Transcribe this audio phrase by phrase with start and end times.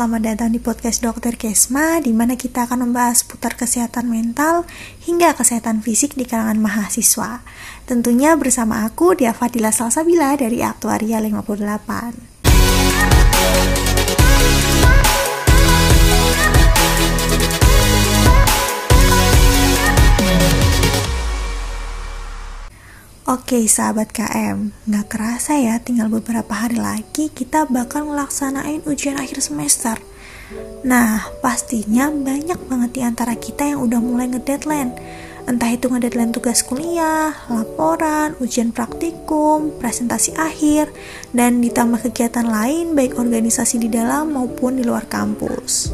[0.00, 4.64] selamat datang di podcast Dokter Kesma di mana kita akan membahas seputar kesehatan mental
[5.04, 7.44] hingga kesehatan fisik di kalangan mahasiswa.
[7.84, 12.39] Tentunya bersama aku Dia Fadila Salsabila dari Aktuaria 58.
[23.50, 29.42] Oke sahabat KM, nggak kerasa ya tinggal beberapa hari lagi kita bakal ngelaksanain ujian akhir
[29.42, 29.98] semester.
[30.86, 34.94] Nah, pastinya banyak banget di antara kita yang udah mulai ngedeadline.
[35.50, 40.94] Entah itu ngedeadline tugas kuliah, laporan, ujian praktikum, presentasi akhir,
[41.34, 45.90] dan ditambah kegiatan lain baik organisasi di dalam maupun di luar kampus.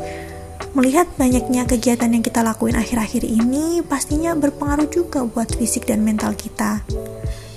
[0.76, 6.36] Melihat banyaknya kegiatan yang kita lakuin akhir-akhir ini, pastinya berpengaruh juga buat fisik dan mental
[6.36, 6.84] kita.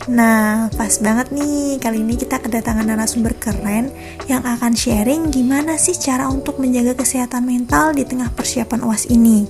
[0.08, 3.92] Nah, pas banget nih, kali ini kita kedatangan narasumber keren
[4.32, 9.44] yang akan sharing gimana sih cara untuk menjaga kesehatan mental di tengah persiapan UAS ini.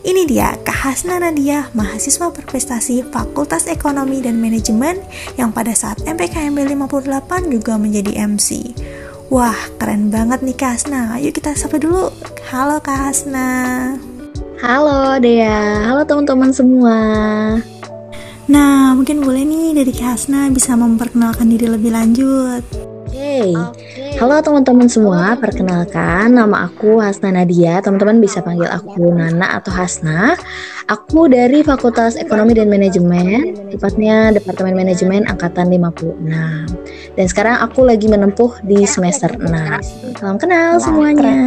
[0.00, 4.96] Ini dia Kak Hasna Nadia, mahasiswa berprestasi Fakultas Ekonomi dan Manajemen
[5.36, 8.72] yang pada saat MPKMB 58 juga menjadi MC.
[9.28, 11.18] Wah, keren banget nih Kak Hasna.
[11.20, 12.08] Ayo kita sapa dulu.
[12.48, 13.50] Halo Kak Hasna.
[14.64, 16.96] Halo Dea, halo teman-teman semua.
[18.50, 22.66] Nah, mungkin boleh nih dari Kak Hasna bisa memperkenalkan diri lebih lanjut.
[23.06, 24.18] Oke, okay.
[24.18, 27.78] halo teman-teman semua, perkenalkan nama aku Hasna Nadia.
[27.78, 30.34] Teman-teman bisa panggil aku Nana atau Hasna.
[30.90, 37.14] Aku dari Fakultas Ekonomi dan Manajemen, tepatnya Departemen Manajemen Angkatan 56.
[37.14, 40.18] Dan sekarang aku lagi menempuh di semester 6.
[40.18, 41.38] Salam kenal semuanya.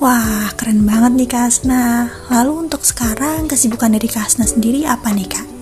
[0.00, 2.08] Wah, keren banget nih Kak Hasna.
[2.32, 5.57] Lalu untuk sekarang kesibukan dari Kak Hasna sendiri apa nih Kak?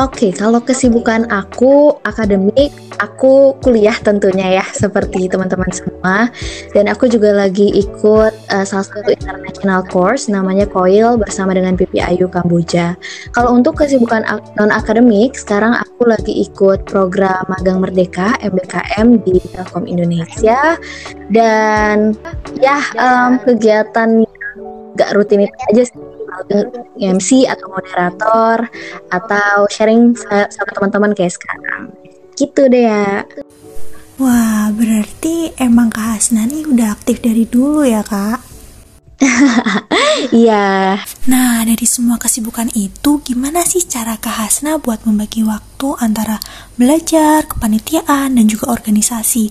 [0.00, 2.72] Oke, okay, kalau kesibukan aku akademik,
[3.04, 6.32] aku kuliah tentunya ya, seperti teman-teman semua.
[6.72, 12.32] Dan aku juga lagi ikut uh, salah satu international course namanya COIL bersama dengan PPIU
[12.32, 12.96] Kamboja.
[13.36, 14.24] Kalau untuk kesibukan
[14.56, 20.80] non akademik, sekarang aku lagi ikut program magang merdeka MBKM di Telkom Indonesia.
[21.28, 22.16] Dan
[22.56, 24.24] ya um, kegiatan
[24.96, 26.09] gak rutin itu aja sih
[26.98, 28.66] MC atau moderator
[29.10, 30.16] atau sharing
[30.50, 31.94] sama teman-teman kayak sekarang.
[32.34, 33.22] Gitu deh ya.
[34.20, 38.49] Wah, berarti emang Kak Hasna nih udah aktif dari dulu ya, Kak?
[40.30, 41.00] Iya.
[41.28, 46.36] nah, dari semua kesibukan itu, gimana sih cara Kak Hasna buat membagi waktu antara
[46.76, 49.48] belajar, kepanitiaan, dan juga organisasi?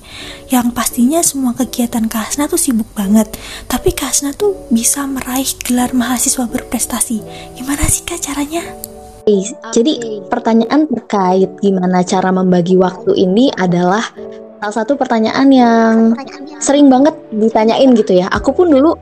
[0.53, 3.33] Yang pastinya semua kegiatan Kak Hasna tuh sibuk banget,
[3.65, 7.17] tapi Kak Hasna tuh bisa meraih gelar mahasiswa berprestasi.
[7.57, 8.61] Gimana sih Kak caranya?
[9.69, 14.01] Jadi pertanyaan terkait gimana cara membagi waktu ini adalah
[14.57, 15.93] salah satu pertanyaan yang
[16.57, 18.27] sering banget ditanyain gitu ya.
[18.33, 18.97] Aku pun dulu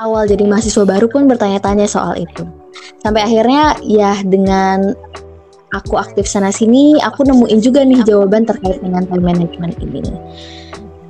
[0.00, 2.46] awal jadi mahasiswa baru pun bertanya-tanya soal itu.
[3.02, 4.94] Sampai akhirnya ya dengan
[5.72, 10.00] aku aktif sana sini, aku nemuin juga nih jawaban terkait dengan time management ini.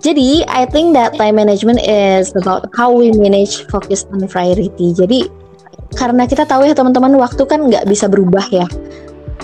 [0.03, 4.91] Jadi, I think that time management is about how we manage focus on priority.
[4.91, 5.31] Jadi,
[5.95, 8.67] karena kita tahu ya teman-teman, waktu kan nggak bisa berubah ya.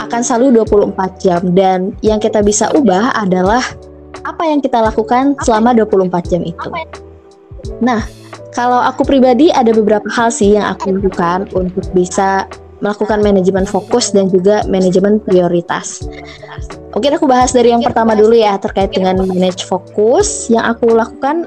[0.02, 1.40] Akan selalu 24 jam.
[1.54, 3.62] Dan yang kita bisa ubah adalah
[4.26, 6.70] apa yang kita lakukan selama 24 jam itu.
[7.78, 8.02] Nah,
[8.58, 12.50] kalau aku pribadi ada beberapa hal sih yang aku lakukan untuk bisa
[12.82, 16.02] melakukan manajemen fokus dan juga manajemen prioritas.
[16.90, 20.50] Oke, aku bahas dari yang pertama dulu ya terkait dengan manage fokus.
[20.50, 21.46] Yang aku lakukan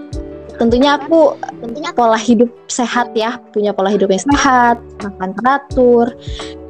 [0.55, 6.15] tentunya aku tentunya pola hidup sehat ya, punya pola hidup yang sehat, makan teratur,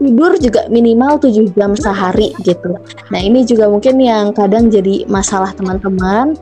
[0.02, 2.82] tidur juga minimal 7 jam sehari gitu.
[3.14, 6.34] Nah, ini juga mungkin yang kadang jadi masalah teman-teman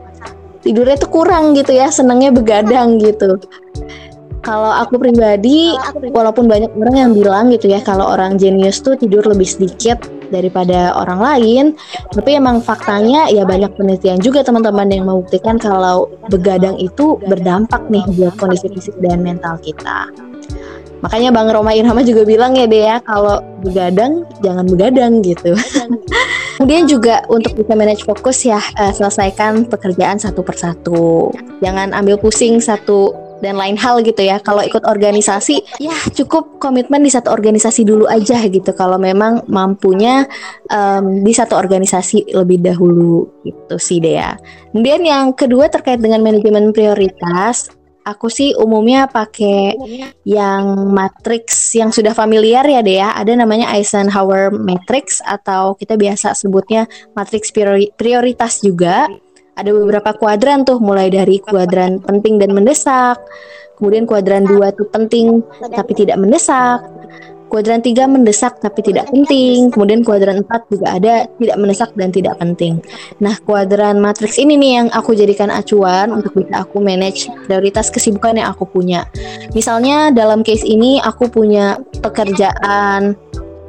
[0.65, 3.39] tidurnya tuh kurang gitu ya senangnya begadang gitu
[4.39, 5.75] kalau aku pribadi,
[6.15, 9.99] walaupun banyak orang yang bilang gitu ya, kalau orang jenius tuh tidur lebih sedikit
[10.31, 11.65] daripada orang lain,
[12.15, 18.05] tapi emang faktanya ya banyak penelitian juga teman-teman yang membuktikan kalau begadang itu berdampak nih
[18.15, 20.07] buat kondisi fisik dan mental kita.
[21.03, 25.51] Makanya Bang Roma Irhama juga bilang ya deh ya, kalau begadang jangan begadang gitu.
[26.59, 31.31] Kemudian juga untuk bisa manage fokus ya uh, selesaikan pekerjaan satu persatu.
[31.63, 34.43] Jangan ambil pusing satu dan lain hal gitu ya.
[34.43, 38.75] Kalau ikut organisasi, ya cukup komitmen di satu organisasi dulu aja gitu.
[38.75, 40.27] Kalau memang mampunya
[40.67, 44.35] um, di satu organisasi lebih dahulu gitu sih deh ya.
[44.75, 47.71] Kemudian yang kedua terkait dengan manajemen prioritas,
[48.09, 49.77] aku sih umumnya pakai
[50.25, 53.13] yang matrix yang sudah familiar ya deh ya.
[53.13, 57.53] Ada namanya Eisenhower matrix atau kita biasa sebutnya matrix
[57.93, 59.05] prioritas juga.
[59.59, 63.19] ada beberapa kuadran tuh mulai dari kuadran penting dan mendesak,
[63.75, 65.43] kemudian kuadran dua tuh penting
[65.75, 66.79] tapi tidak mendesak,
[67.49, 72.37] kuadran tiga mendesak tapi tidak penting, kemudian kuadran empat juga ada tidak mendesak dan tidak
[72.37, 72.77] penting.
[73.17, 78.37] Nah, kuadran matriks ini nih yang aku jadikan acuan untuk bisa aku manage prioritas kesibukan
[78.37, 79.09] yang aku punya.
[79.57, 83.17] Misalnya dalam case ini aku punya pekerjaan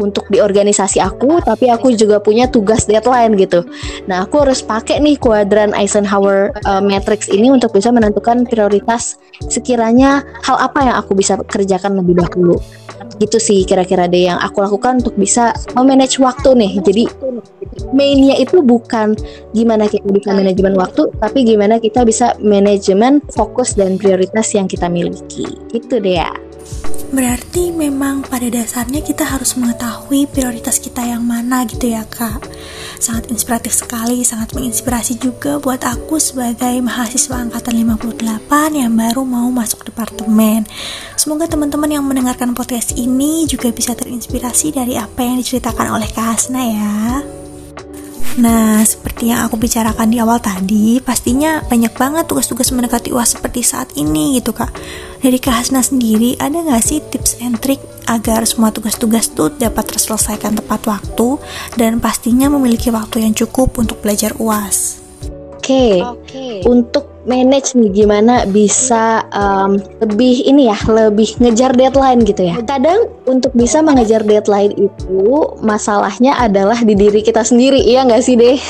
[0.01, 3.63] untuk di organisasi aku, tapi aku juga punya tugas deadline gitu.
[4.09, 9.21] Nah, aku harus pakai nih kuadran Eisenhower uh, matrix ini untuk bisa menentukan prioritas
[9.53, 12.57] sekiranya hal apa yang aku bisa kerjakan lebih dahulu.
[13.19, 16.73] Gitu sih kira-kira deh yang aku lakukan untuk bisa memanage waktu nih.
[16.85, 17.05] Jadi
[17.91, 19.19] mainnya itu bukan
[19.57, 24.87] gimana kita bisa manajemen waktu, tapi gimana kita bisa manajemen fokus dan prioritas yang kita
[24.87, 25.49] miliki.
[25.75, 26.31] Gitu deh ya.
[27.11, 32.47] Berarti memang pada dasarnya kita harus mengetahui prioritas kita yang mana gitu ya kak.
[33.03, 39.51] Sangat inspiratif sekali, sangat menginspirasi juga buat aku sebagai mahasiswa angkatan 58 yang baru mau
[39.51, 40.63] masuk departemen.
[41.19, 46.39] Semoga teman-teman yang mendengarkan podcast ini juga bisa terinspirasi dari apa yang diceritakan oleh Kak
[46.39, 47.40] Hasna ya
[48.39, 53.67] Nah, seperti yang aku bicarakan di awal tadi, pastinya banyak banget tugas-tugas mendekati UAS seperti
[53.67, 54.71] saat ini gitu kak.
[55.19, 59.83] Dari Kak Hasna sendiri, ada nggak sih tips and trick agar semua tugas-tugas tuh dapat
[59.91, 61.43] terselesaikan tepat waktu
[61.75, 65.03] dan pastinya memiliki waktu yang cukup untuk belajar UAS?
[65.59, 66.03] Oke, okay.
[66.03, 66.55] okay.
[66.65, 72.59] untuk manage nih gimana bisa um, lebih ini ya lebih ngejar deadline gitu ya.
[72.67, 75.23] Kadang untuk bisa mengejar deadline itu
[75.63, 78.59] masalahnya adalah di diri kita sendiri iya nggak sih deh?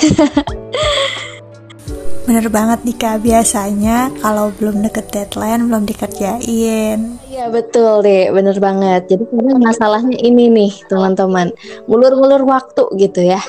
[2.30, 7.18] Bener banget nih kak, biasanya kalau belum deket deadline belum dikerjain.
[7.26, 9.10] Iya betul deh, bener banget.
[9.10, 11.50] Jadi kadang masalahnya ini nih teman-teman
[11.90, 13.42] Ngulur-ngulur waktu gitu ya.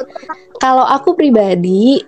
[0.57, 2.01] Kalau aku pribadi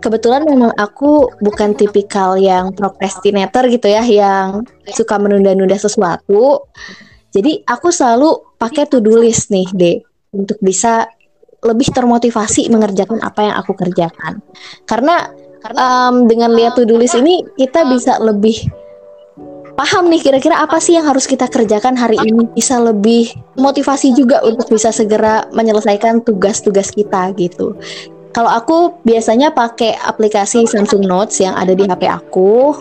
[0.00, 6.68] kebetulan memang aku bukan tipikal yang procrastinator gitu ya yang suka menunda-nunda sesuatu.
[7.32, 9.96] Jadi aku selalu pakai to-do list nih, deh
[10.32, 11.04] untuk bisa
[11.64, 14.40] lebih termotivasi mengerjakan apa yang aku kerjakan.
[14.88, 15.28] Karena
[15.74, 18.68] um, dengan lihat to-do list ini kita bisa lebih
[19.76, 23.28] paham nih kira-kira apa sih yang harus kita kerjakan hari ini bisa lebih
[23.60, 27.76] motivasi juga untuk bisa segera menyelesaikan tugas-tugas kita gitu.
[28.36, 32.76] Kalau aku biasanya pakai aplikasi Samsung Notes yang ada di HP aku.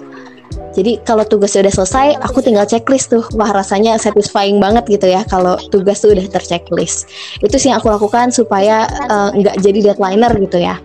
[0.76, 3.24] Jadi kalau tugas sudah selesai, aku tinggal checklist tuh.
[3.40, 7.08] Wah rasanya satisfying banget gitu ya kalau tugas tuh udah terchecklist.
[7.40, 10.76] Itu sih yang aku lakukan supaya uh, nggak jadi deadlineer gitu ya.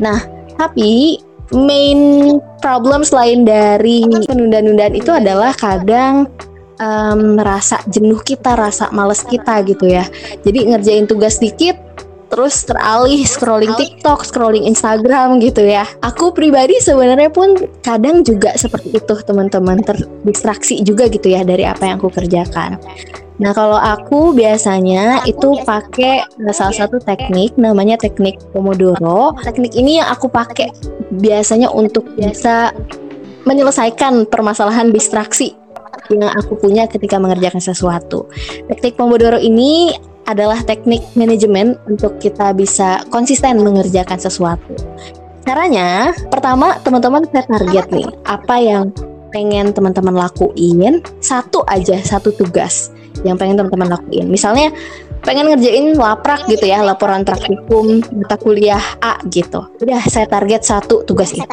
[0.00, 0.24] Nah,
[0.56, 1.20] tapi
[1.52, 6.24] main problem selain dari penunda-nundaan itu adalah kadang
[6.80, 10.08] um, rasa jenuh kita, rasa males kita gitu ya.
[10.40, 11.76] Jadi ngerjain tugas dikit,
[12.30, 15.82] terus teralih scrolling TikTok, scrolling Instagram gitu ya.
[16.06, 21.90] Aku pribadi sebenarnya pun kadang juga seperti itu teman-teman terdistraksi juga gitu ya dari apa
[21.90, 22.78] yang aku kerjakan.
[23.40, 26.22] Nah kalau aku biasanya itu pakai
[26.54, 29.34] salah satu teknik namanya teknik Pomodoro.
[29.42, 30.70] Teknik ini yang aku pakai
[31.18, 32.70] biasanya untuk bisa
[33.48, 35.56] menyelesaikan permasalahan distraksi
[36.12, 38.26] yang aku punya ketika mengerjakan sesuatu.
[38.68, 39.94] Teknik Pomodoro ini
[40.28, 44.76] adalah teknik manajemen untuk kita bisa konsisten mengerjakan sesuatu.
[45.44, 48.92] Caranya, pertama teman-teman set target nih, apa yang
[49.32, 52.92] pengen teman-teman lakuin, satu aja, satu tugas
[53.24, 54.28] yang pengen teman-teman lakuin.
[54.28, 54.70] Misalnya
[55.22, 59.68] pengen ngerjain laprak gitu ya laporan praktikum mata kuliah A gitu.
[59.80, 61.44] Udah saya target satu tugas itu.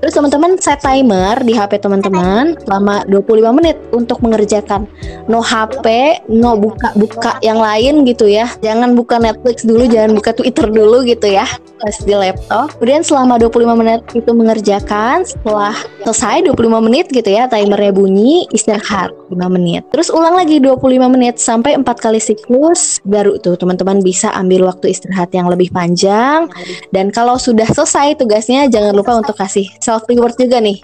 [0.00, 4.88] terus teman-teman set timer di HP teman-teman selama 25 menit untuk mengerjakan.
[5.28, 5.86] No HP
[6.32, 8.48] no buka-buka yang lain gitu ya.
[8.64, 11.44] Jangan buka Netflix dulu jangan buka Twitter dulu gitu ya.
[11.82, 12.72] Pas di laptop.
[12.78, 15.74] Kemudian selama 25 menit itu mengerjakan setelah
[16.06, 19.84] selesai 25 menit gitu ya timernya bunyi istirahat 5 menit.
[19.90, 24.94] Terus ulang lagi 25 menit sampai 4 kali siklus baru tuh teman-teman bisa ambil waktu
[24.94, 26.46] istirahat yang lebih panjang.
[26.94, 30.78] Dan kalau sudah selesai tugasnya jangan lupa untuk kasih self reward juga nih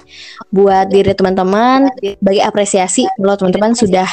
[0.51, 1.91] buat diri teman-teman.
[2.19, 4.07] Bagi apresiasi kalau teman-teman sudah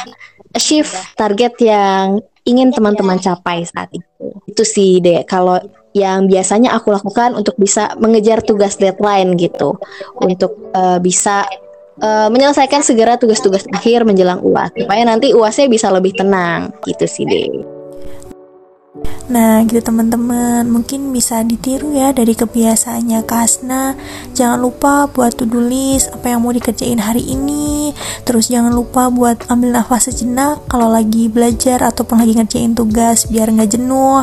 [0.54, 4.26] achieve target yang ingin teman-teman capai saat itu.
[4.46, 5.58] Itu sih deh kalau
[5.96, 9.80] yang biasanya aku lakukan untuk bisa mengejar tugas deadline gitu.
[10.22, 11.48] Untuk uh, bisa
[12.00, 16.70] uh, menyelesaikan segera tugas-tugas akhir menjelang UAS supaya nanti UASnya bisa lebih tenang.
[16.86, 17.75] Gitu sih deh.
[19.26, 20.66] Nah gitu teman-teman.
[20.70, 23.98] Mungkin bisa ditiru ya dari kebiasaannya Kasna
[24.32, 27.90] Jangan lupa buat to-do list apa yang mau dikerjain hari ini.
[28.22, 33.50] Terus jangan lupa buat ambil nafas sejenak kalau lagi belajar ataupun lagi ngerjain tugas biar
[33.50, 34.22] nggak jenuh.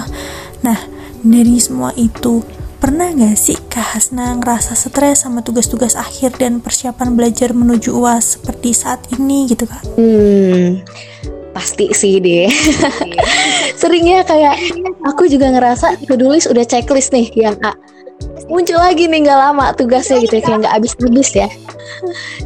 [0.64, 0.80] Nah
[1.24, 2.44] dari semua itu
[2.84, 8.36] pernah gak sih Kak Hasna ngerasa stres sama tugas-tugas akhir dan persiapan belajar menuju UAS
[8.36, 9.88] seperti saat ini gitu Kak?
[9.96, 10.84] Hmm,
[11.54, 12.50] pasti sih deh.
[13.80, 14.58] Seringnya kayak
[15.06, 17.78] aku juga ngerasa tulis udah checklist nih yang A.
[18.50, 21.48] Muncul lagi nih nggak lama tugasnya gitu ya, kayak nggak habis-habis ya.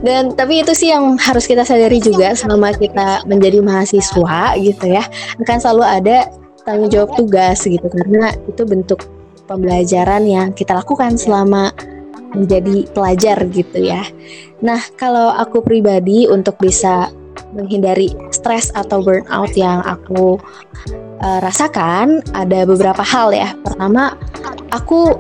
[0.04, 5.04] Dan tapi itu sih yang harus kita sadari juga selama kita menjadi mahasiswa gitu ya.
[5.42, 6.18] Akan selalu ada
[6.68, 9.08] tanggung jawab tugas gitu karena itu bentuk
[9.48, 11.72] pembelajaran yang kita lakukan selama
[12.36, 14.04] menjadi pelajar gitu ya.
[14.60, 17.08] Nah, kalau aku pribadi untuk bisa
[17.53, 20.38] menghindari stres atau burnout yang aku
[21.24, 23.53] uh, rasakan ada beberapa hal ya.
[23.65, 24.15] Pertama,
[24.74, 25.15] aku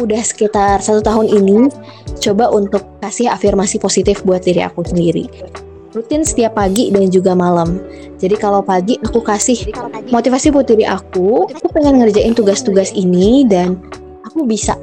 [0.00, 1.68] udah sekitar satu tahun ini
[2.20, 5.28] coba untuk kasih afirmasi positif buat diri aku sendiri
[5.94, 7.82] rutin setiap pagi dan juga malam.
[8.22, 9.74] Jadi kalau pagi aku kasih
[10.14, 13.74] motivasi buat diri aku, aku pengen ngerjain tugas-tugas ini dan
[14.22, 14.78] aku bisa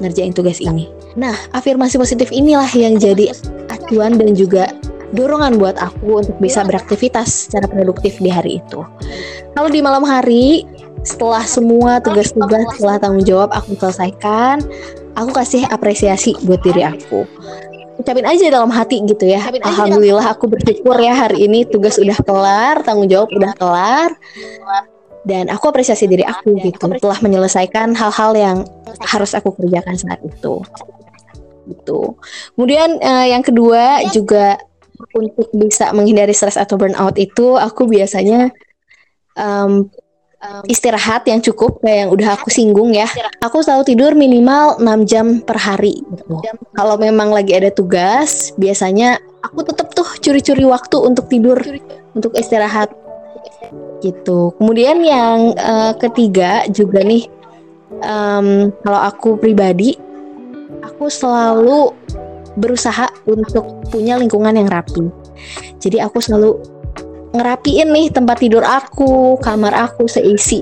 [0.00, 0.88] ngerjain tugas ini.
[1.16, 3.32] Nah, afirmasi positif inilah yang jadi
[3.68, 4.72] acuan dan juga
[5.12, 8.80] dorongan buat aku untuk bisa beraktivitas secara produktif di hari itu.
[9.52, 10.64] Kalau di malam hari,
[11.04, 14.64] setelah semua tugas-tugas, setelah tanggung jawab aku selesaikan,
[15.14, 17.28] aku kasih apresiasi buat diri aku
[18.02, 19.38] ucapin aja dalam hati gitu ya.
[19.62, 24.10] Alhamdulillah aku bersyukur ya hari ini tugas udah kelar, tanggung jawab udah kelar.
[25.22, 28.56] Dan aku apresiasi diri aku gitu telah menyelesaikan hal-hal yang
[29.06, 30.66] harus aku kerjakan saat itu.
[31.70, 32.18] Gitu.
[32.58, 34.58] Kemudian uh, yang kedua juga
[35.14, 38.54] untuk bisa menghindari stres atau burnout itu aku biasanya
[39.36, 39.90] um,
[40.66, 43.06] istirahat yang cukup kayak yang udah aku singgung ya.
[43.46, 46.42] Aku selalu tidur minimal 6 jam per hari gitu.
[46.74, 51.62] Kalau memang lagi ada tugas, biasanya aku tetap tuh curi-curi waktu untuk tidur,
[52.18, 52.90] untuk istirahat
[54.02, 54.50] gitu.
[54.58, 57.30] Kemudian yang uh, ketiga juga nih
[58.02, 59.94] um, kalau aku pribadi
[60.82, 61.94] aku selalu
[62.56, 65.08] berusaha untuk punya lingkungan yang rapi.
[65.80, 66.58] Jadi aku selalu
[67.32, 70.60] ngerapiin nih tempat tidur aku, kamar aku seisi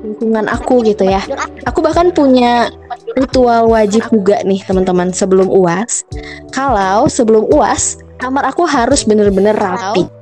[0.00, 1.20] lingkungan aku gitu ya.
[1.68, 2.72] Aku bahkan punya
[3.16, 6.08] ritual wajib juga nih teman-teman sebelum UAS.
[6.56, 10.19] Kalau sebelum UAS, kamar aku harus bener-bener rapi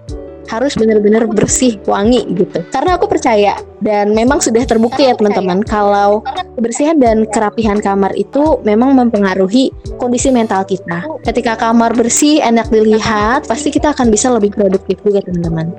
[0.48, 2.64] harus benar-benar bersih, wangi gitu.
[2.72, 6.24] Karena aku percaya dan memang sudah terbukti ya teman-teman kalau
[6.58, 11.04] kebersihan dan kerapihan kamar itu memang mempengaruhi kondisi mental kita.
[11.22, 15.70] Ketika kamar bersih, enak dilihat, pasti kita akan bisa lebih produktif juga teman-teman.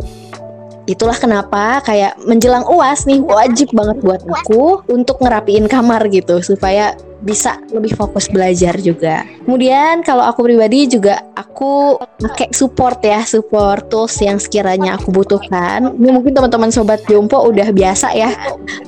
[0.89, 6.97] Itulah kenapa kayak menjelang UAS nih wajib banget buat aku untuk ngerapiin kamar gitu supaya
[7.19, 9.27] bisa lebih fokus belajar juga.
[9.43, 15.93] Kemudian kalau aku pribadi juga aku pakai support ya, support tools yang sekiranya aku butuhkan.
[15.99, 18.31] Ini mungkin teman-teman sobat Jompo udah biasa ya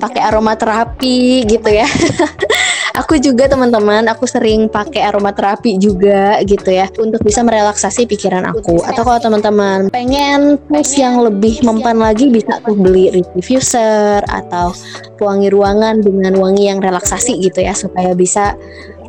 [0.00, 1.86] pakai aromaterapi gitu ya.
[2.92, 8.84] aku juga teman-teman aku sering pakai aromaterapi juga gitu ya untuk bisa merelaksasi pikiran aku
[8.84, 14.72] atau kalau teman-teman pengen tools yang lebih mempan lagi bisa tuh beli diffuser atau
[15.16, 18.56] pewangi ruangan dengan wangi yang relaksasi gitu ya supaya bisa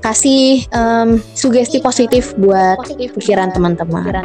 [0.04, 2.76] kasih um, sugesti positif buat
[3.16, 4.20] pikiran teman-teman.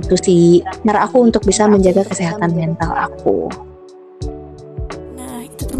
[0.00, 3.52] Itu sih cara aku untuk bisa menjaga kesehatan mental aku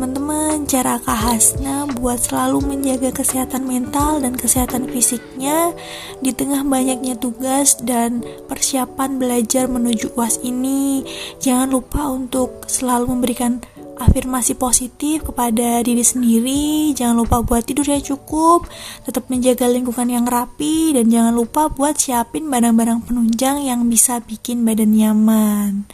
[0.02, 5.70] teman-teman cara Kak Hasna buat selalu menjaga kesehatan mental dan kesehatan fisiknya
[6.18, 8.18] di tengah banyaknya tugas dan
[8.50, 11.06] persiapan belajar menuju UAS ini.
[11.38, 13.62] Jangan lupa untuk selalu memberikan
[14.02, 16.90] afirmasi positif kepada diri sendiri.
[16.98, 18.66] Jangan lupa buat tidur yang cukup,
[19.06, 24.66] tetap menjaga lingkungan yang rapi, dan jangan lupa buat siapin barang-barang penunjang yang bisa bikin
[24.66, 25.86] badan nyaman.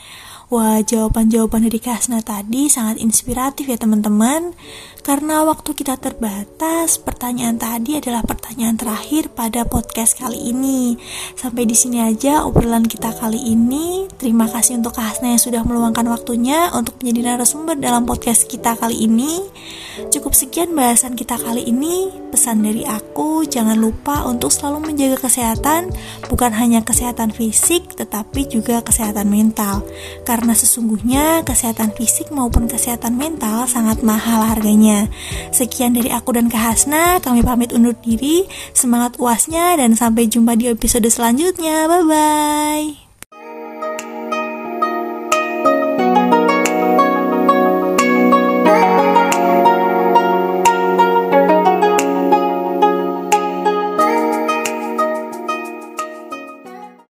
[0.49, 4.57] Wah, jawaban-jawaban dari Kasna tadi sangat inspiratif ya teman-teman.
[5.05, 10.97] Karena waktu kita terbatas, pertanyaan tadi adalah pertanyaan terakhir pada podcast kali ini.
[11.37, 14.09] Sampai di sini aja obrolan kita kali ini.
[14.17, 18.73] Terima kasih untuk Kak Hasna yang sudah meluangkan waktunya untuk menjadi narasumber dalam podcast kita
[18.81, 19.45] kali ini.
[20.09, 22.15] Cukup sekian bahasan kita kali ini.
[22.31, 25.91] Pesan dari aku, jangan lupa untuk selalu menjaga kesehatan,
[26.29, 29.83] bukan hanya kesehatan fisik, tetapi juga kesehatan mental.
[30.23, 35.11] Karena sesungguhnya kesehatan fisik maupun kesehatan mental sangat mahal harganya.
[35.51, 38.45] Sekian dari aku dan Kak Hasna, kami pamit undur diri.
[38.77, 41.91] Semangat uasnya dan sampai jumpa di episode selanjutnya.
[41.91, 43.08] Bye bye.